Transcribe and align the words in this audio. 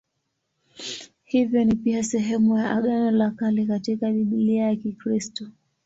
Hivyo 1.23 1.63
ni 1.65 1.75
pia 1.75 2.03
sehemu 2.03 2.57
ya 2.57 2.71
Agano 2.71 3.11
la 3.11 3.31
Kale 3.31 3.65
katika 3.65 4.11
Biblia 4.11 4.63
ya 4.63 4.75
Kikristo. 4.75 5.47